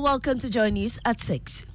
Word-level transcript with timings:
Welcome 0.00 0.38
to 0.40 0.50
Joy 0.50 0.70
News 0.70 0.98
at 1.04 1.20
6. 1.20 1.66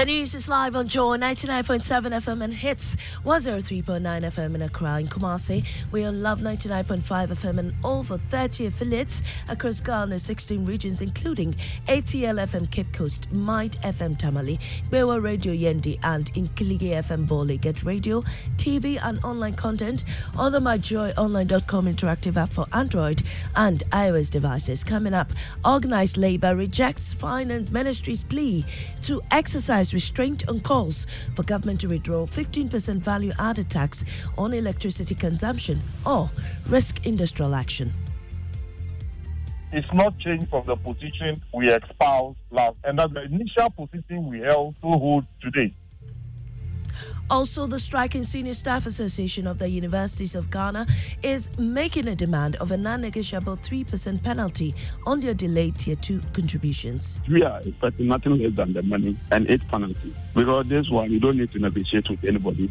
The 0.00 0.06
news 0.06 0.34
is 0.34 0.48
live 0.48 0.76
on 0.76 0.88
Joy 0.88 1.18
99.7 1.18 1.84
FM 2.22 2.42
and 2.42 2.54
Hitz 2.54 2.96
103.9 3.26 4.00
FM 4.00 4.54
in 4.54 4.62
Accra 4.62 4.94
and 4.94 5.10
Kumasi. 5.10 5.66
We 5.92 6.08
Love 6.08 6.40
99.5 6.40 7.02
FM 7.02 7.58
and 7.58 7.74
over 7.84 8.16
30 8.16 8.64
affiliates 8.64 9.20
across 9.50 9.82
Ghana's 9.82 10.22
16 10.22 10.64
regions, 10.64 11.02
including 11.02 11.54
ATL 11.86 12.42
FM 12.46 12.70
Cape 12.70 12.90
Coast, 12.94 13.30
Might 13.30 13.78
FM 13.82 14.16
Tamale, 14.16 14.58
Bewa 14.88 15.20
Radio 15.20 15.52
Yendi, 15.52 15.98
and 16.02 16.32
Inkilige 16.32 16.94
FM 17.04 17.28
Bole. 17.28 17.58
Get 17.58 17.82
radio, 17.82 18.22
TV, 18.56 18.98
and 19.02 19.22
online 19.22 19.52
content 19.52 20.04
on 20.34 20.52
the 20.52 20.60
MyJoyOnline.com 20.60 21.84
interactive 21.84 22.38
app 22.38 22.54
for 22.54 22.64
Android 22.72 23.22
and 23.54 23.82
iOS 23.90 24.30
devices. 24.30 24.82
Coming 24.82 25.12
up, 25.12 25.30
organized 25.62 26.16
labor 26.16 26.56
rejects 26.56 27.12
finance 27.12 27.70
ministry's 27.70 28.24
plea 28.24 28.64
to 29.02 29.20
exercise 29.30 29.89
restraint 29.92 30.48
on 30.48 30.60
calls 30.60 31.06
for 31.34 31.42
government 31.42 31.80
to 31.80 31.88
withdraw 31.88 32.26
15% 32.26 32.98
value 32.98 33.32
added 33.38 33.70
tax 33.70 34.04
on 34.36 34.52
electricity 34.52 35.14
consumption 35.14 35.80
or 36.06 36.30
risk 36.68 37.06
industrial 37.06 37.54
action. 37.54 37.92
It's 39.72 39.86
not 39.92 40.18
changed 40.18 40.50
from 40.50 40.66
the 40.66 40.74
position 40.74 41.40
we 41.54 41.70
espoused 41.70 42.38
last, 42.50 42.76
and 42.82 42.98
that 42.98 43.12
the 43.14 43.22
initial 43.22 43.70
position 43.70 44.26
we 44.26 44.40
held 44.40 44.74
to 44.82 44.88
hold 44.88 45.26
today. 45.40 45.72
Also, 47.30 47.66
the 47.66 47.78
Striking 47.78 48.24
Senior 48.24 48.54
Staff 48.54 48.86
Association 48.86 49.46
of 49.46 49.58
the 49.58 49.68
Universities 49.68 50.34
of 50.34 50.50
Ghana 50.50 50.86
is 51.22 51.50
making 51.58 52.08
a 52.08 52.16
demand 52.16 52.56
of 52.56 52.70
a 52.70 52.76
non 52.76 53.00
negotiable 53.02 53.56
3% 53.56 54.22
penalty 54.22 54.74
on 55.06 55.20
their 55.20 55.34
delayed 55.34 55.78
Tier 55.78 55.96
2 55.96 56.20
contributions. 56.32 57.18
We 57.28 57.42
are 57.42 57.60
expecting 57.60 58.08
nothing 58.08 58.38
less 58.38 58.54
than 58.54 58.72
the 58.72 58.82
money 58.82 59.16
and 59.30 59.48
its 59.48 59.64
penalty. 59.64 60.14
Because 60.34 60.68
this 60.68 60.90
one, 60.90 61.10
you 61.10 61.20
don't 61.20 61.36
need 61.36 61.52
to 61.52 61.58
negotiate 61.58 62.08
with 62.10 62.24
anybody. 62.24 62.70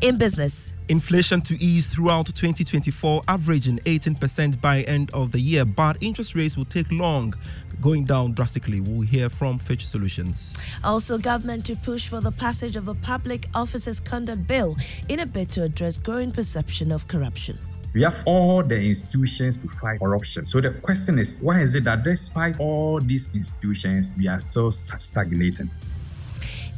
In 0.00 0.16
business, 0.16 0.74
Inflation 0.88 1.40
to 1.40 1.60
ease 1.60 1.88
throughout 1.88 2.26
2024, 2.26 3.24
averaging 3.26 3.78
18% 3.80 4.60
by 4.60 4.82
end 4.82 5.10
of 5.12 5.32
the 5.32 5.40
year, 5.40 5.64
but 5.64 5.96
interest 6.00 6.36
rates 6.36 6.56
will 6.56 6.64
take 6.64 6.88
long, 6.92 7.34
going 7.80 8.04
down 8.04 8.32
drastically. 8.32 8.80
We'll 8.80 9.00
hear 9.00 9.28
from 9.28 9.58
Fitch 9.58 9.84
Solutions. 9.84 10.56
also 10.84 11.18
government 11.18 11.66
to 11.66 11.74
push 11.74 12.06
for 12.06 12.20
the 12.20 12.30
passage 12.30 12.76
of 12.76 12.84
the 12.86 12.94
Public 12.94 13.48
Officers 13.56 13.98
Conduct 13.98 14.46
Bill 14.46 14.76
in 15.08 15.18
a 15.18 15.26
bid 15.26 15.50
to 15.50 15.64
address 15.64 15.96
growing 15.96 16.30
perception 16.30 16.92
of 16.92 17.08
corruption. 17.08 17.58
We 17.92 18.04
have 18.04 18.22
all 18.24 18.62
the 18.62 18.80
institutions 18.80 19.56
to 19.58 19.66
fight 19.66 19.98
corruption. 19.98 20.46
So 20.46 20.60
the 20.60 20.70
question 20.70 21.18
is, 21.18 21.40
why 21.42 21.60
is 21.60 21.74
it 21.74 21.82
that 21.84 22.04
despite 22.04 22.60
all 22.60 23.00
these 23.00 23.34
institutions, 23.34 24.14
we 24.16 24.28
are 24.28 24.38
so 24.38 24.70
stagnating? 24.70 25.68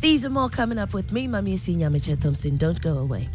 These 0.00 0.24
are 0.24 0.30
more 0.30 0.48
coming 0.48 0.78
up 0.78 0.94
with 0.94 1.12
me, 1.12 1.28
Mami 1.28 1.58
Nyamiche 1.76 2.18
Thompson. 2.22 2.56
Don't 2.56 2.80
go 2.80 2.98
away. 2.98 3.28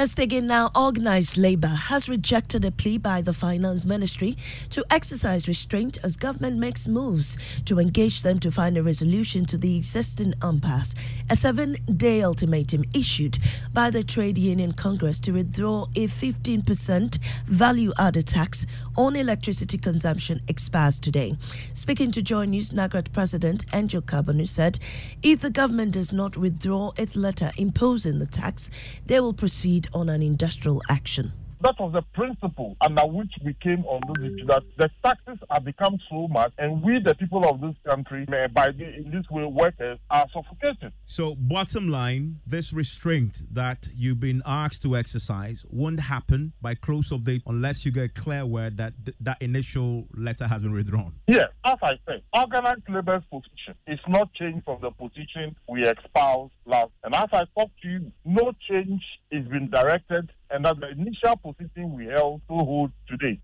Let's 0.00 0.14
dig 0.14 0.32
in 0.32 0.46
now. 0.46 0.70
Organized 0.74 1.36
labor 1.36 1.66
has 1.66 2.08
rejected 2.08 2.64
a 2.64 2.70
plea 2.70 2.96
by 2.96 3.20
the 3.20 3.34
finance 3.34 3.84
ministry 3.84 4.38
to 4.70 4.82
exercise 4.88 5.46
restraint 5.46 5.98
as 6.02 6.16
government 6.16 6.56
makes 6.56 6.88
moves 6.88 7.36
to 7.66 7.78
engage 7.78 8.22
them 8.22 8.38
to 8.38 8.50
find 8.50 8.78
a 8.78 8.82
resolution 8.82 9.44
to 9.44 9.58
the 9.58 9.76
existing 9.76 10.32
impasse. 10.42 10.94
A 11.28 11.36
seven 11.36 11.76
day 11.98 12.22
ultimatum 12.22 12.86
issued 12.94 13.38
by 13.74 13.90
the 13.90 14.02
Trade 14.02 14.38
Union 14.38 14.72
Congress 14.72 15.20
to 15.20 15.32
withdraw 15.32 15.84
a 15.94 16.06
15% 16.06 17.18
value 17.44 17.92
added 17.98 18.26
tax 18.26 18.64
on 18.96 19.16
electricity 19.16 19.76
consumption 19.76 20.40
expires 20.48 20.98
today. 20.98 21.36
Speaking 21.74 22.10
to 22.12 22.22
Joy 22.22 22.46
News, 22.46 22.70
NAGRAT 22.70 23.12
President 23.12 23.66
Angel 23.74 24.00
Carbonu 24.00 24.48
said 24.48 24.78
if 25.22 25.42
the 25.42 25.50
government 25.50 25.92
does 25.92 26.14
not 26.14 26.38
withdraw 26.38 26.92
its 26.96 27.16
letter 27.16 27.52
imposing 27.58 28.18
the 28.18 28.24
tax, 28.24 28.70
they 29.04 29.20
will 29.20 29.34
proceed 29.34 29.88
on 29.94 30.08
an 30.08 30.22
industrial 30.22 30.82
action. 30.88 31.32
That 31.62 31.74
was 31.78 31.92
the 31.92 32.00
principle 32.14 32.74
under 32.80 33.02
which 33.02 33.32
we 33.44 33.52
came 33.62 33.84
on 33.84 34.00
this 34.14 34.32
issue 34.32 34.46
that 34.46 34.62
the 34.78 34.88
taxes 35.04 35.38
have 35.50 35.62
become 35.62 35.98
so 36.08 36.26
much, 36.26 36.54
and 36.56 36.82
we, 36.82 37.00
the 37.00 37.14
people 37.14 37.46
of 37.46 37.60
this 37.60 37.74
country, 37.86 38.24
by 38.54 38.70
the, 38.70 38.96
in 38.96 39.10
this 39.10 39.28
way, 39.30 39.44
workers, 39.44 39.98
are 40.10 40.26
suffocated. 40.32 40.94
So, 41.04 41.34
bottom 41.34 41.88
line, 41.88 42.40
this 42.46 42.72
restraint 42.72 43.42
that 43.52 43.88
you've 43.94 44.20
been 44.20 44.42
asked 44.46 44.80
to 44.84 44.96
exercise 44.96 45.62
won't 45.68 46.00
happen 46.00 46.54
by 46.62 46.76
close 46.76 47.12
of 47.12 47.24
date 47.24 47.42
unless 47.46 47.84
you 47.84 47.92
get 47.92 48.14
clear 48.14 48.46
word 48.46 48.78
that 48.78 48.94
th- 49.04 49.16
that 49.20 49.36
initial 49.42 50.06
letter 50.16 50.46
has 50.46 50.62
been 50.62 50.72
withdrawn. 50.72 51.12
Yes, 51.26 51.50
as 51.66 51.76
I 51.82 51.98
said, 52.06 52.22
organized 52.32 52.88
labor's 52.88 53.22
position 53.30 53.74
is 53.86 54.00
not 54.08 54.32
changed 54.32 54.64
from 54.64 54.80
the 54.80 54.92
position 54.92 55.54
we 55.68 55.86
espoused 55.86 56.54
last. 56.64 56.92
And 57.04 57.14
as 57.14 57.28
I 57.32 57.44
talk 57.54 57.70
to 57.82 57.88
you, 57.88 58.12
no 58.24 58.52
change 58.66 59.02
is 59.30 59.46
being 59.46 59.68
directed, 59.68 60.32
and 60.50 60.64
that 60.64 60.80
the 60.80 60.90
initial 60.90 61.36
position 61.36 61.92
we 61.94 62.06
held 62.06 62.42
to 62.48 62.54
hold 62.54 62.92
today. 63.08 63.38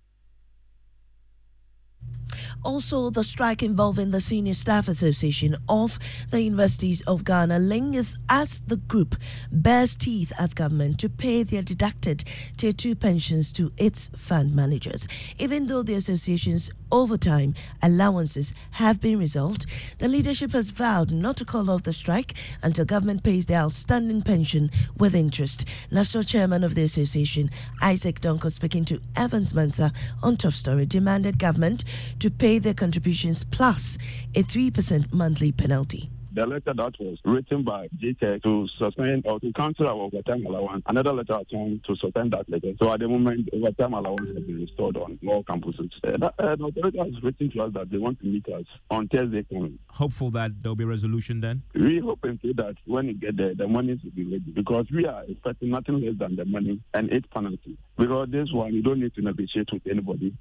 Also, 2.64 3.10
the 3.10 3.24
strike 3.24 3.62
involving 3.62 4.10
the 4.10 4.20
Senior 4.20 4.54
Staff 4.54 4.88
Association 4.88 5.56
of 5.68 5.98
the 6.30 6.42
Universities 6.42 7.00
of 7.02 7.24
Ghana 7.24 7.58
lingers 7.58 8.16
as 8.28 8.60
the 8.60 8.76
group 8.76 9.16
bears 9.50 9.96
teeth 9.96 10.32
at 10.38 10.54
government 10.54 10.98
to 11.00 11.08
pay 11.08 11.42
their 11.42 11.62
deducted 11.62 12.24
Tier 12.56 12.72
2 12.72 12.94
pensions 12.94 13.52
to 13.52 13.72
its 13.76 14.10
fund 14.16 14.54
managers. 14.54 15.06
Even 15.38 15.66
though 15.66 15.82
the 15.82 15.94
association's 15.94 16.70
overtime 16.92 17.54
allowances 17.82 18.54
have 18.72 19.00
been 19.00 19.18
resolved, 19.18 19.66
the 19.98 20.08
leadership 20.08 20.52
has 20.52 20.70
vowed 20.70 21.10
not 21.10 21.36
to 21.36 21.44
call 21.44 21.70
off 21.70 21.82
the 21.82 21.92
strike 21.92 22.34
until 22.62 22.84
government 22.84 23.22
pays 23.22 23.46
their 23.46 23.60
outstanding 23.60 24.22
pension 24.22 24.70
with 24.96 25.14
interest. 25.14 25.64
National 25.90 26.22
Chairman 26.22 26.62
of 26.64 26.74
the 26.74 26.82
association, 26.82 27.50
Isaac 27.82 28.20
Donko, 28.20 28.50
speaking 28.50 28.84
to 28.86 29.00
Evans 29.16 29.52
Mensah 29.52 29.92
on 30.22 30.36
Top 30.36 30.52
Story, 30.52 30.86
demanded 30.86 31.38
government 31.38 31.84
to 32.20 32.30
pay 32.30 32.58
their 32.58 32.74
contributions 32.74 33.44
plus 33.44 33.98
a 34.34 34.42
3% 34.42 35.12
monthly 35.12 35.52
penalty. 35.52 36.10
the 36.36 36.46
letter 36.46 36.74
that 36.74 36.92
was 37.00 37.18
written 37.24 37.64
by 37.64 37.88
GTEC 37.96 38.42
to 38.42 38.68
suspend 38.78 39.26
or 39.26 39.40
to 39.40 39.50
cancel 39.54 39.88
our 39.88 39.94
overtime 39.94 40.44
allowance, 40.44 40.82
another 40.86 41.14
letter 41.14 41.38
returned 41.38 41.82
to 41.84 41.96
suspend 41.96 42.30
that 42.32 42.48
letter. 42.50 42.72
So 42.78 42.92
at 42.92 43.00
the 43.00 43.08
moment, 43.08 43.48
overtime 43.54 43.94
allowance 43.94 44.28
has 44.34 44.44
been 44.44 44.60
restored 44.60 44.98
on 44.98 45.18
all 45.26 45.42
campuses. 45.44 45.90
Uh, 46.04 46.18
that, 46.18 46.34
uh, 46.38 46.56
the 46.56 46.66
authority 46.66 46.98
has 46.98 47.22
written 47.22 47.50
to 47.52 47.62
us 47.62 47.72
that 47.72 47.90
they 47.90 47.96
want 47.96 48.20
to 48.20 48.26
meet 48.26 48.46
us 48.50 48.66
on 48.90 49.08
Thursday 49.08 49.44
coming. 49.44 49.78
Hopeful 49.88 50.30
that 50.32 50.62
there'll 50.62 50.76
be 50.76 50.84
a 50.84 50.86
resolution 50.86 51.40
then? 51.40 51.62
We 51.74 52.00
hope 52.00 52.22
and 52.24 52.38
say 52.42 52.52
that 52.52 52.74
when 52.84 53.06
we 53.06 53.14
get 53.14 53.38
there, 53.38 53.54
the 53.54 53.66
money 53.66 53.98
will 54.04 54.10
be 54.10 54.24
ready 54.24 54.52
because 54.54 54.86
we 54.92 55.06
are 55.06 55.24
expecting 55.24 55.70
nothing 55.70 56.02
less 56.04 56.18
than 56.18 56.36
the 56.36 56.44
money 56.44 56.82
and 56.92 57.10
its 57.10 57.26
penalty. 57.32 57.78
Because 57.96 58.28
this 58.30 58.52
one, 58.52 58.74
you 58.74 58.82
don't 58.82 59.00
need 59.00 59.14
to 59.14 59.22
negotiate 59.22 59.70
with 59.72 59.86
anybody. 59.90 60.34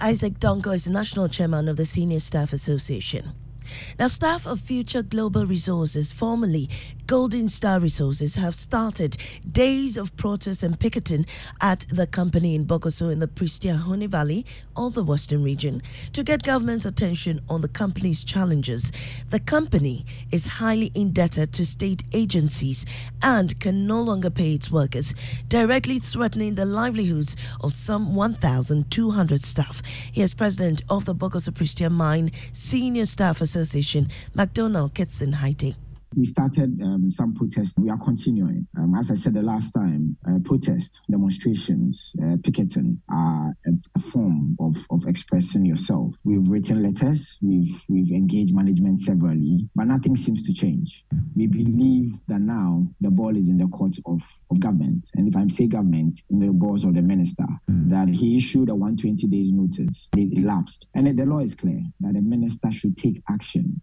Isaac 0.00 0.38
Dongo 0.38 0.72
is 0.72 0.84
the 0.84 0.92
national 0.92 1.28
chairman 1.28 1.68
of 1.68 1.76
the 1.76 1.84
Senior 1.84 2.20
Staff 2.20 2.52
Association. 2.52 3.32
Now, 3.98 4.06
staff 4.06 4.46
of 4.46 4.60
Future 4.60 5.02
Global 5.02 5.46
Resources, 5.46 6.12
formerly 6.12 6.68
Golden 7.06 7.48
Star 7.48 7.80
Resources, 7.80 8.34
have 8.34 8.54
started 8.54 9.16
days 9.50 9.96
of 9.96 10.16
protest 10.16 10.62
and 10.62 10.78
picketing 10.78 11.26
at 11.60 11.86
the 11.88 12.06
company 12.06 12.54
in 12.54 12.64
Bogoso 12.64 13.10
in 13.10 13.18
the 13.18 13.28
Prestea 13.28 13.82
Huni 13.82 14.08
Valley 14.08 14.46
of 14.76 14.94
the 14.94 15.04
Western 15.04 15.42
region 15.42 15.82
to 16.12 16.22
get 16.22 16.42
government's 16.42 16.84
attention 16.84 17.40
on 17.48 17.60
the 17.60 17.68
company's 17.68 18.24
challenges. 18.24 18.92
The 19.30 19.40
company 19.40 20.04
is 20.30 20.46
highly 20.46 20.90
indebted 20.94 21.52
to 21.54 21.66
state 21.66 22.02
agencies 22.12 22.84
and 23.22 23.58
can 23.60 23.86
no 23.86 24.00
longer 24.00 24.30
pay 24.30 24.54
its 24.54 24.70
workers, 24.70 25.14
directly 25.48 25.98
threatening 25.98 26.54
the 26.56 26.66
livelihoods 26.66 27.36
of 27.60 27.72
some 27.72 28.14
1,200 28.14 29.42
staff. 29.42 29.82
Here's 30.12 30.34
president 30.34 30.82
of 30.88 31.04
the 31.04 31.14
Bogoso 31.14 31.52
Prestea 31.52 31.90
Mine 31.90 32.32
Senior 32.52 33.06
Staff 33.06 33.40
Association. 33.40 33.57
Association, 33.58 34.08
McDonald 34.34 34.94
Kitson 34.94 35.32
Haiti. 35.32 35.74
We 36.14 36.24
started 36.24 36.80
um, 36.82 37.10
some 37.10 37.34
protests. 37.34 37.74
We 37.76 37.90
are 37.90 37.98
continuing. 37.98 38.66
Um, 38.76 38.94
as 38.94 39.10
I 39.10 39.14
said 39.14 39.34
the 39.34 39.42
last 39.42 39.72
time, 39.72 40.16
uh, 40.26 40.38
protests, 40.44 41.00
demonstrations, 41.10 42.14
uh, 42.22 42.36
picketing 42.42 43.00
are 43.10 43.54
a, 43.66 43.70
a, 43.96 44.00
form 44.00 44.56
of, 44.58 44.76
of 44.90 45.06
expressing 45.06 45.64
yourself. 45.64 46.14
We've 46.24 46.46
written 46.48 46.82
letters, 46.82 47.36
we've, 47.42 47.80
we've 47.88 48.10
engaged 48.10 48.54
management 48.54 49.00
severally, 49.00 49.68
but 49.76 49.84
nothing 49.84 50.16
seems 50.16 50.42
to 50.44 50.52
change. 50.52 51.04
We 51.36 51.46
believe 51.46 52.14
that 52.28 52.40
now 52.40 52.86
the 53.00 53.10
ball 53.10 53.36
is 53.36 53.48
in 53.48 53.58
the 53.58 53.68
court 53.68 53.96
of, 54.06 54.22
of 54.50 54.60
government. 54.60 55.08
And 55.14 55.28
if 55.28 55.36
I 55.36 55.46
say 55.48 55.66
government, 55.66 56.14
in 56.30 56.40
the 56.40 56.48
balls 56.48 56.84
of 56.84 56.94
the 56.94 57.02
minister, 57.02 57.46
mm. 57.70 57.90
that 57.90 58.08
he 58.08 58.36
issued 58.36 58.70
a 58.70 58.74
120 58.74 59.26
days 59.26 59.52
notice. 59.52 60.08
It 60.16 60.38
elapsed. 60.38 60.86
And 60.94 61.18
the 61.18 61.26
law 61.26 61.40
is 61.40 61.54
clear 61.54 61.82
that 62.00 62.14
the 62.14 62.20
minister 62.20 62.70
should 62.72 62.96
take 62.96 63.22
action 63.28 63.80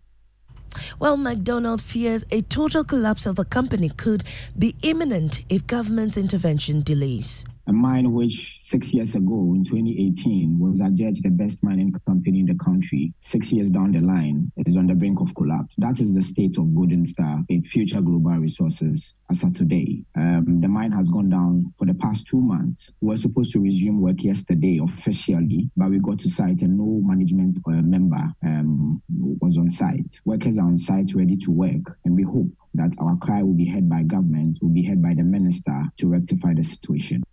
well, 1.00 1.18
McDonald 1.18 1.82
fears 1.82 2.26
a 2.32 2.42
total 2.44 2.84
collapse 2.84 3.26
of 3.26 3.36
the 3.36 3.46
company 3.46 3.90
could 3.90 4.24
be 4.58 4.76
imminent 4.82 5.44
if 5.50 5.66
government's 5.68 6.18
intervention 6.18 6.82
delays 6.82 7.44
a 7.68 7.74
mine 7.74 8.12
which 8.14 8.60
six 8.62 8.94
years 8.94 9.16
ago 9.16 9.54
in 9.56 9.64
2018 9.64 10.60
was 10.60 10.82
adjudged 10.82 11.24
the 11.24 11.30
best 11.30 11.64
mining 11.64 11.94
company 12.06 12.42
in 12.42 12.46
the 12.46 12.56
country, 12.56 13.14
six 13.22 13.52
years 13.52 13.70
down 13.70 13.92
the 13.92 14.02
line, 14.02 14.52
it 14.58 14.68
is 14.68 14.78
on 14.78 14.88
the 14.88 14.94
brink 14.94 15.20
of 15.20 15.34
collapse. 15.36 15.74
That 15.78 16.00
is 16.00 16.14
the 16.14 16.24
state 16.24 16.58
of 16.58 16.76
Golden 16.76 17.06
Star 17.06 17.44
in 17.50 17.64
future 17.64 18.02
global 18.02 18.38
resources 18.38 19.14
as 19.32 19.44
of 19.44 19.54
today. 19.54 20.04
Um, 20.16 20.60
the 20.62 20.68
mine 20.68 20.92
has 20.92 21.10
gone 21.10 21.30
down 21.30 21.74
for 21.78 21.86
the 21.86 21.96
past 21.96 22.28
two 22.28 22.40
months. 22.40 22.92
We 23.02 23.10
were 23.10 23.18
supposed 23.18 23.54
to 23.54 23.60
resume 23.60 24.02
work 24.02 24.24
yesterday 24.24 24.80
officially, 24.84 25.70
but 25.76 25.90
we 25.90 26.00
got 26.00 26.20
to 26.20 26.30
site 26.30 26.62
and 26.62 26.78
no 26.78 27.02
management 27.04 27.58
uh, 27.68 27.72
member 27.82 28.32
um, 28.44 29.02
was 29.10 29.58
on 29.58 29.72
site. 29.72 30.20
Workers 30.26 30.58
are 30.58 30.68
on 30.68 30.78
site 30.78 31.16
ready 31.16 31.38
to 31.38 31.52
work, 31.52 31.98
and 32.06 32.16
we 32.16 32.24
hope 32.24 32.50
that 32.76 32.94
our 33.00 33.16
cry 33.18 33.42
will 33.42 33.54
be 33.54 33.68
heard 33.68 33.90
by 33.90 34.04
government, 34.04 34.60
will 34.62 34.70
be 34.70 34.86
heard 34.86 35.02
by 35.02 35.14
the 35.14 35.24
minister 35.24 35.84
to 35.98 36.08
rectify 36.08 36.54
the 36.54 36.64
situation. 36.64 37.24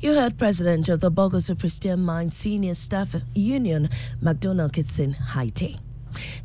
You 0.00 0.14
heard 0.14 0.38
President 0.38 0.88
of 0.88 1.00
the 1.00 1.10
Bogoso 1.10 1.54
Prestea 1.54 1.98
Mine 1.98 2.30
Senior 2.30 2.74
Staff 2.74 3.16
Union, 3.34 3.88
McDonald 4.20 4.72
Kitson 4.72 5.12
Haiti. 5.12 5.78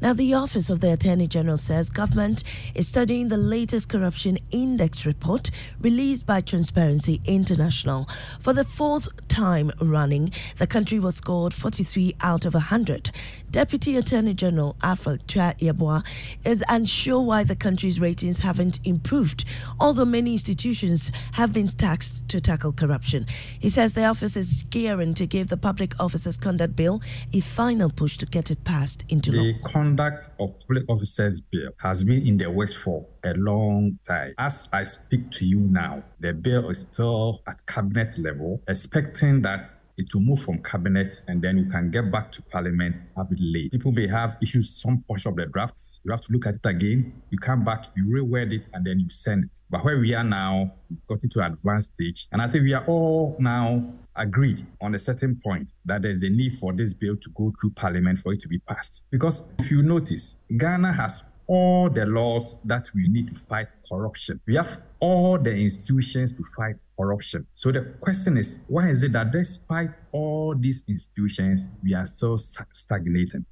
Now, 0.01 0.13
the 0.13 0.34
Office 0.34 0.69
of 0.69 0.80
the 0.80 0.94
Attorney 0.94 1.28
General 1.28 1.57
says 1.57 1.90
government 1.90 2.44
is 2.75 2.88
studying 2.88 3.28
the 3.28 3.38
latest 3.38 3.90
corruption 3.90 4.38
index 4.51 5.06
report 5.06 5.51
released 5.80 6.25
by 6.25 6.42
Transparency 6.42 7.22
International. 7.25 8.07
For 8.40 8.54
the 8.54 8.66
fourth 8.66 9.07
time 9.28 9.72
running, 9.81 10.31
the 10.57 10.68
country 10.68 11.00
was 11.00 11.16
scored 11.16 11.54
43 11.54 12.16
out 12.22 12.45
of 12.45 12.54
100. 12.54 13.12
Deputy 13.51 13.98
Attorney 13.98 14.34
General 14.34 14.75
Tuah 14.81 15.57
Yeboah 15.60 16.04
is 16.44 16.63
unsure 16.69 17.22
why 17.22 17.44
the 17.44 17.56
country's 17.56 18.00
ratings 18.00 18.40
haven't 18.40 18.80
improved, 18.84 19.45
although 19.80 20.06
many 20.06 20.34
institutions 20.34 21.12
have 21.34 21.54
been 21.54 21.68
taxed 21.68 22.28
to 22.30 22.42
tackle 22.42 22.74
corruption. 22.74 23.25
He 23.60 23.69
says 23.69 23.94
the 23.94 24.06
office 24.06 24.36
is 24.36 24.63
gearing 24.63 25.13
to 25.16 25.25
give 25.25 25.48
the 25.48 25.57
Public 25.57 26.00
Officers 26.00 26.38
Conduct 26.38 26.75
Bill 26.75 27.01
a 27.31 27.40
final 27.42 27.90
push 27.90 28.18
to 28.18 28.25
get 28.25 28.51
it 28.51 28.63
passed 28.63 29.04
into 29.10 29.31
the 29.31 29.38
law. 29.38 29.69
Conduct 29.83 30.30
of 30.39 30.57
Public 30.62 30.89
Officers 30.89 31.41
Bill 31.41 31.69
has 31.77 32.06
been 32.06 32.25
in 32.25 32.38
the 32.38 32.50
works 32.50 32.74
for 32.74 33.06
a 33.25 33.33
long 33.33 34.00
time. 34.07 34.33
As 34.38 34.69
I 34.71 34.85
speak 34.85 35.30
to 35.31 35.45
you 35.45 35.59
now, 35.59 36.01
the 36.21 36.31
bill 36.31 36.69
is 36.69 36.88
still 36.89 37.41
at 37.47 37.65
cabinet 37.65 38.18
level, 38.18 38.62
expecting 38.69 39.41
that 39.41 39.74
it 39.97 40.13
will 40.13 40.21
move 40.21 40.39
from 40.39 40.63
cabinet 40.63 41.21
and 41.27 41.41
then 41.41 41.57
you 41.57 41.65
can 41.65 41.91
get 41.91 42.09
back 42.09 42.31
to 42.31 42.41
parliament 42.44 42.95
have 43.18 43.27
it 43.30 43.38
late. 43.41 43.74
People 43.74 43.91
may 43.91 44.07
have 44.07 44.38
issues 44.41 44.69
some 44.69 45.03
portion 45.06 45.31
of 45.31 45.35
the 45.35 45.47
drafts. 45.47 46.00
You 46.06 46.12
have 46.12 46.21
to 46.21 46.31
look 46.31 46.47
at 46.47 46.56
it 46.56 46.65
again. 46.65 47.21
You 47.30 47.38
come 47.38 47.65
back, 47.65 47.88
you 47.97 48.06
reword 48.06 48.53
it, 48.53 48.69
and 48.74 48.85
then 48.85 49.01
you 49.01 49.09
send 49.09 49.44
it. 49.44 49.62
But 49.69 49.83
where 49.83 50.00
we 50.00 50.13
are 50.13 50.24
now, 50.24 50.71
we've 50.89 51.06
got 51.07 51.21
into 51.24 51.41
an 51.41 51.51
advanced 51.53 51.94
stage. 51.95 52.30
And 52.31 52.41
I 52.41 52.47
think 52.47 52.63
we 52.63 52.74
are 52.74 52.85
all 52.85 53.35
now 53.38 53.83
agreed 54.15 54.65
on 54.81 54.95
a 54.95 55.00
certain 55.00 55.39
point 55.44 55.71
that 55.86 56.01
there's 56.01 56.24
a 56.24 56.30
need 56.30 56.57
for 56.57 56.74
this 56.74 56.94
bill 56.94 57.15
to 57.18 57.30
go 57.31 57.54
through 57.60 57.71
parliament 57.71 58.19
for 58.19 58.33
it 58.33 58.39
to 58.42 58.48
be 58.48 58.60
passed. 58.60 59.06
Because 59.10 59.42
if 59.60 59.71
you 59.71 59.81
notice, 59.81 60.39
Ghana 60.57 60.94
has 60.94 61.24
all 61.48 61.89
the 61.89 62.06
laws 62.06 62.62
that 62.63 62.89
we 62.95 63.07
need 63.10 63.27
to 63.27 63.36
fight 63.36 63.68
corruption. 63.89 64.39
We 64.48 64.56
have 64.56 64.81
all 65.00 65.38
the 65.38 65.54
institutions 65.54 66.33
to 66.33 66.44
fight 66.56 66.77
corruption. 66.98 67.45
So 67.54 67.71
the 67.71 67.81
question 68.00 68.38
is, 68.38 68.60
why 68.68 68.89
is 68.89 69.04
it 69.04 69.12
that 69.13 69.31
despite 69.31 69.89
all 70.12 70.56
these 70.56 70.83
institutions, 70.88 71.69
we 71.83 71.94
are 71.94 72.06
still 72.06 72.38
stagnating? 72.38 73.45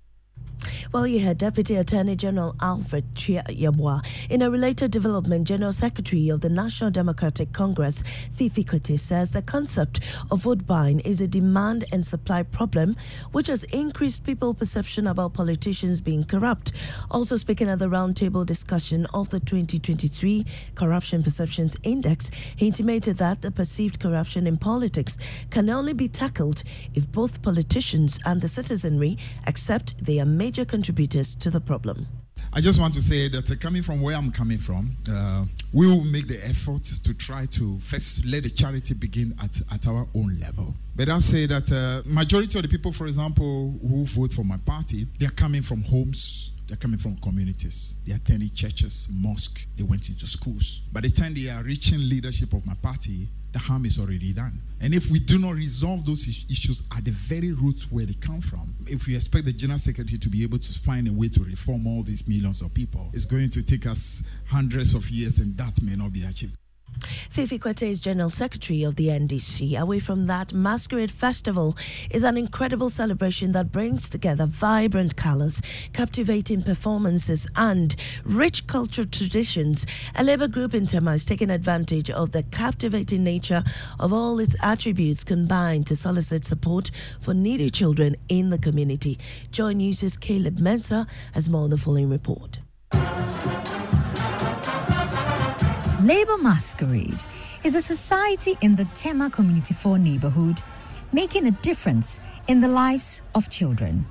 Well, 0.93 1.07
you 1.07 1.25
heard 1.25 1.37
Deputy 1.37 1.75
Attorney 1.75 2.17
General 2.17 2.53
Alfred 2.61 3.13
Yeboah. 3.13 4.05
In 4.29 4.41
a 4.41 4.49
related 4.51 4.91
development, 4.91 5.47
General 5.47 5.71
Secretary 5.71 6.27
of 6.27 6.41
the 6.41 6.49
National 6.49 6.91
Democratic 6.91 7.53
Congress, 7.53 8.03
Fifi 8.33 8.65
Kwetey, 8.65 8.99
says 8.99 9.31
the 9.31 9.41
concept 9.41 10.01
of 10.29 10.43
vote 10.43 10.67
buying 10.67 10.99
is 10.99 11.21
a 11.21 11.27
demand 11.27 11.85
and 11.93 12.05
supply 12.05 12.43
problem, 12.43 12.97
which 13.31 13.47
has 13.47 13.63
increased 13.65 14.25
people's 14.25 14.57
perception 14.57 15.07
about 15.07 15.33
politicians 15.33 16.01
being 16.01 16.25
corrupt. 16.25 16.73
Also 17.09 17.37
speaking 17.37 17.69
at 17.69 17.79
the 17.79 17.87
roundtable 17.87 18.45
discussion 18.45 19.05
of 19.13 19.29
the 19.29 19.39
2023 19.39 20.45
Corruption 20.75 21.23
Perceptions 21.23 21.77
Index, 21.83 22.29
he 22.57 22.67
intimated 22.67 23.17
that 23.17 23.41
the 23.41 23.51
perceived 23.51 23.99
corruption 23.99 24.45
in 24.45 24.57
politics 24.57 25.17
can 25.51 25.69
only 25.69 25.93
be 25.93 26.09
tackled 26.09 26.63
if 26.93 27.09
both 27.11 27.41
politicians 27.41 28.19
and 28.25 28.41
the 28.41 28.49
citizenry 28.49 29.17
accept 29.47 29.97
they 30.03 30.19
are 30.19 30.25
major 30.37 30.65
contributors 30.65 31.35
to 31.35 31.49
the 31.49 31.61
problem. 31.61 32.07
I 32.53 32.59
just 32.59 32.79
want 32.79 32.93
to 32.95 33.01
say 33.01 33.27
that 33.29 33.49
uh, 33.49 33.55
coming 33.55 33.81
from 33.81 34.01
where 34.01 34.15
I'm 34.15 34.31
coming 34.31 34.57
from, 34.57 34.91
uh, 35.09 35.45
we 35.73 35.87
will 35.87 36.03
make 36.03 36.27
the 36.27 36.43
effort 36.45 36.83
to 36.83 37.13
try 37.13 37.45
to 37.45 37.79
first 37.79 38.25
let 38.25 38.43
the 38.43 38.49
charity 38.49 38.93
begin 38.93 39.35
at, 39.41 39.61
at 39.71 39.87
our 39.87 40.07
own 40.15 40.37
level. 40.39 40.75
But 40.95 41.07
I'll 41.09 41.19
say 41.19 41.45
that 41.45 41.71
uh, 41.71 42.01
majority 42.05 42.57
of 42.57 42.63
the 42.63 42.69
people, 42.69 42.91
for 42.91 43.07
example, 43.07 43.79
who 43.81 44.05
vote 44.05 44.33
for 44.33 44.43
my 44.43 44.57
party, 44.57 45.07
they 45.19 45.27
are 45.27 45.31
coming 45.31 45.61
from 45.61 45.83
homes, 45.83 46.51
they're 46.71 46.77
coming 46.77 46.99
from 46.99 47.17
communities. 47.17 47.95
They 48.07 48.13
attending 48.13 48.49
churches, 48.51 49.07
mosque. 49.11 49.67
They 49.75 49.83
went 49.83 50.07
into 50.07 50.25
schools. 50.25 50.83
By 50.93 51.01
the 51.01 51.09
time 51.09 51.33
they 51.33 51.49
are 51.49 51.61
reaching 51.63 51.99
leadership 51.99 52.53
of 52.53 52.65
my 52.65 52.75
party, 52.75 53.27
the 53.53 53.59
harm 53.59 53.85
is 53.85 53.99
already 53.99 54.33
done. 54.33 54.61
And 54.81 54.93
if 54.93 55.11
we 55.11 55.19
do 55.19 55.37
not 55.37 55.55
resolve 55.55 56.05
those 56.05 56.27
issues 56.27 56.83
at 56.95 57.05
the 57.05 57.11
very 57.11 57.51
root 57.51 57.85
where 57.91 58.05
they 58.05 58.13
come 58.13 58.41
from, 58.41 58.73
if 58.87 59.07
we 59.07 59.15
expect 59.15 59.45
the 59.45 59.53
General 59.53 59.79
Secretary 59.79 60.17
to 60.17 60.29
be 60.29 60.43
able 60.43 60.57
to 60.57 60.73
find 60.79 61.07
a 61.07 61.13
way 61.13 61.27
to 61.29 61.43
reform 61.43 61.85
all 61.85 62.03
these 62.03 62.27
millions 62.27 62.61
of 62.61 62.73
people, 62.73 63.09
it's 63.13 63.25
going 63.25 63.49
to 63.51 63.63
take 63.63 63.85
us 63.85 64.23
hundreds 64.47 64.95
of 64.95 65.09
years 65.09 65.39
and 65.39 65.55
that 65.57 65.81
may 65.83 65.95
not 65.95 66.11
be 66.11 66.23
achieved. 66.23 66.55
Fifi 67.29 67.59
Kwetey 67.59 67.89
is 67.89 67.99
General 67.99 68.29
Secretary 68.29 68.83
of 68.83 68.95
the 68.95 69.07
NDC. 69.07 69.77
Away 69.77 69.99
from 69.99 70.27
that, 70.27 70.53
Masquerade 70.53 71.11
Festival 71.11 71.75
is 72.09 72.23
an 72.23 72.37
incredible 72.37 72.89
celebration 72.89 73.51
that 73.51 73.71
brings 73.71 74.09
together 74.09 74.45
vibrant 74.45 75.15
colors, 75.15 75.61
captivating 75.93 76.63
performances, 76.63 77.47
and 77.55 77.95
rich 78.23 78.67
cultural 78.67 79.07
traditions. 79.07 79.85
A 80.15 80.23
labor 80.23 80.47
group 80.47 80.73
in 80.73 80.85
Tema 80.85 81.13
is 81.13 81.25
taking 81.25 81.49
advantage 81.49 82.09
of 82.09 82.31
the 82.31 82.43
captivating 82.43 83.23
nature 83.23 83.63
of 83.99 84.13
all 84.13 84.39
its 84.39 84.55
attributes 84.61 85.23
combined 85.23 85.87
to 85.87 85.95
solicit 85.95 86.45
support 86.45 86.91
for 87.19 87.33
needy 87.33 87.69
children 87.69 88.15
in 88.29 88.49
the 88.49 88.57
community. 88.57 89.19
Joy 89.51 89.73
News' 89.73 90.17
Caleb 90.17 90.59
Mensah 90.59 91.07
has 91.33 91.49
more 91.49 91.63
on 91.63 91.69
the 91.69 91.77
following 91.77 92.09
report. 92.09 92.60
Labour 96.03 96.39
Masquerade 96.39 97.23
is 97.63 97.75
a 97.75 97.81
society 97.81 98.57
in 98.61 98.75
the 98.75 98.85
Tema 98.95 99.29
Community 99.29 99.75
4 99.75 99.99
neighborhood 99.99 100.59
making 101.13 101.45
a 101.45 101.51
difference 101.51 102.19
in 102.47 102.59
the 102.59 102.67
lives 102.67 103.21
of 103.35 103.49
children. 103.49 104.07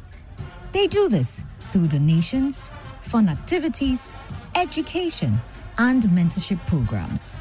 They 0.70 0.86
do 0.86 1.08
this 1.08 1.42
through 1.72 1.88
donations, 1.88 2.70
fun 3.00 3.28
activities, 3.28 4.12
education, 4.54 5.40
and 5.78 6.04
mentorship 6.04 6.64
programs. 6.68 7.36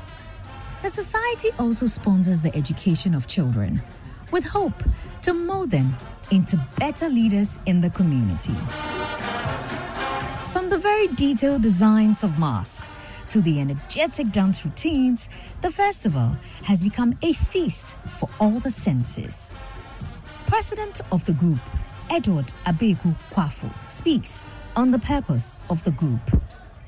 The 0.82 0.89
society 0.89 1.50
also 1.60 1.86
sponsors 1.86 2.41
the 2.41 2.56
education 2.56 3.13
of 3.13 3.27
children 3.27 3.79
with 4.32 4.46
hope 4.46 4.84
to 5.24 5.34
mold 5.34 5.70
them 5.70 5.96
into 6.32 6.58
better 6.77 7.08
leaders 7.08 7.60
in 7.68 7.82
the 7.82 7.91
community. 7.91 8.56
From 10.50 10.70
the 10.70 10.79
very 10.79 11.06
detailed 11.10 11.62
designs 11.62 12.24
of 12.24 12.39
masks 12.39 12.88
to 13.29 13.41
the 13.41 13.59
energetic 13.59 14.31
dance 14.31 14.65
routines, 14.65 15.29
the 15.62 15.69
festival 15.69 16.36
has 16.63 16.81
become 16.81 17.17
a 17.21 17.33
feast 17.33 17.95
for 18.07 18.27
all 18.39 18.59
the 18.59 18.71
senses. 18.71 19.51
President 20.48 21.01
of 21.12 21.24
the 21.25 21.33
group, 21.33 21.59
Edward 22.09 22.51
Abeku 22.65 23.15
Kwafu, 23.31 23.71
speaks 23.89 24.41
on 24.75 24.89
the 24.89 24.98
purpose 24.98 25.62
of 25.69 25.83
the 25.83 25.91
group. 25.91 26.19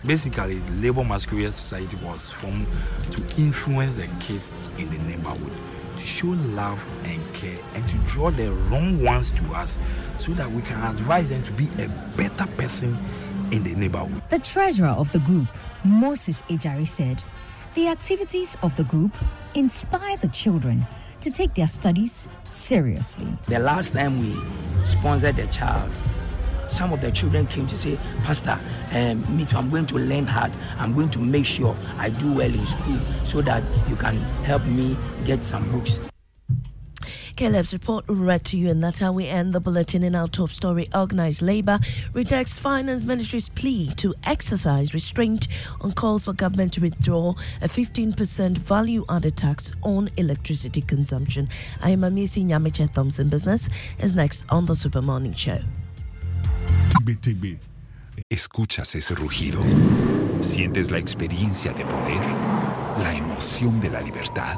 Basically, 0.03 0.55
the 0.55 0.71
Labour 0.81 1.03
Masquerade 1.03 1.53
Society 1.53 1.95
was 1.97 2.31
formed 2.31 2.65
to 3.11 3.21
influence 3.39 3.93
the 3.95 4.07
kids 4.19 4.51
in 4.79 4.89
the 4.89 4.97
neighborhood, 4.99 5.53
to 5.97 6.05
show 6.05 6.29
love 6.55 6.83
and 7.03 7.33
care, 7.35 7.59
and 7.75 7.87
to 7.87 7.97
draw 8.07 8.31
the 8.31 8.51
wrong 8.51 9.03
ones 9.03 9.29
to 9.29 9.43
us 9.53 9.77
so 10.17 10.31
that 10.33 10.51
we 10.51 10.63
can 10.63 10.81
advise 10.81 11.29
them 11.29 11.43
to 11.43 11.51
be 11.51 11.69
a 11.83 11.87
better 12.17 12.47
person 12.57 12.97
in 13.51 13.63
the 13.63 13.75
neighborhood. 13.75 14.21
The 14.29 14.39
treasurer 14.39 14.89
of 14.89 15.11
the 15.11 15.19
group, 15.19 15.47
Moses 15.83 16.41
Ejari, 16.43 16.87
said 16.87 17.23
the 17.75 17.87
activities 17.87 18.57
of 18.63 18.75
the 18.75 18.83
group 18.83 19.11
inspire 19.55 20.17
the 20.17 20.27
children 20.29 20.85
to 21.21 21.29
take 21.29 21.53
their 21.53 21.67
studies 21.67 22.27
seriously. 22.49 23.27
The 23.47 23.59
last 23.59 23.93
time 23.93 24.19
we 24.19 24.35
sponsored 24.85 25.37
a 25.39 25.47
child, 25.47 25.91
some 26.67 26.93
of 26.93 27.01
the 27.01 27.11
children 27.11 27.45
came 27.47 27.67
to 27.67 27.77
say, 27.77 27.97
Pastor, 28.23 28.57
um, 28.93 29.37
me 29.37 29.45
too, 29.45 29.57
I'm 29.57 29.69
going 29.69 29.85
to 29.87 29.97
learn 29.97 30.25
hard. 30.25 30.51
I'm 30.79 30.93
going 30.93 31.09
to 31.11 31.19
make 31.19 31.45
sure 31.45 31.75
I 31.97 32.09
do 32.09 32.31
well 32.33 32.53
in 32.53 32.65
school 32.65 32.99
so 33.23 33.41
that 33.41 33.63
you 33.89 33.95
can 33.95 34.17
help 34.43 34.65
me 34.65 34.97
get 35.25 35.43
some 35.43 35.69
books. 35.71 35.99
Caleb's 37.41 37.73
report 37.73 38.05
read 38.07 38.45
to 38.45 38.55
you, 38.55 38.69
and 38.69 38.83
that's 38.83 38.99
how 38.99 39.11
we 39.11 39.25
end 39.25 39.51
the 39.51 39.59
bulletin 39.59 40.03
in 40.03 40.13
our 40.13 40.27
top 40.27 40.51
story. 40.51 40.87
Organized 40.93 41.41
labor 41.41 41.79
rejects 42.13 42.59
finance 42.59 43.03
ministry's 43.03 43.49
plea 43.49 43.87
to 43.95 44.13
exercise 44.25 44.93
restraint 44.93 45.47
on 45.81 45.91
calls 45.91 46.25
for 46.25 46.33
government 46.33 46.71
to 46.73 46.81
withdraw 46.81 47.33
a 47.63 47.67
15% 47.67 48.59
value 48.59 49.03
added 49.09 49.37
tax 49.37 49.71
on 49.81 50.11
electricity 50.17 50.83
consumption. 50.83 51.49
I 51.81 51.89
am 51.89 52.01
Amisi 52.01 52.45
Nyamiche 52.45 52.93
Thompson. 52.93 53.27
Business 53.29 53.69
is 53.97 54.15
next 54.15 54.45
on 54.49 54.67
the 54.67 54.75
Super 54.75 55.01
Morning 55.01 55.33
Show. 55.33 55.61
¿Escuchas 58.29 58.93
ese 58.93 59.15
rugido? 59.15 59.63
¿Sientes 60.41 60.91
la 60.91 60.99
experiencia 60.99 61.73
de 61.73 61.85
poder? 61.85 62.21
¿La 62.99 63.15
emoción 63.15 63.81
de 63.81 63.89
la 63.89 64.01
libertad? 64.01 64.57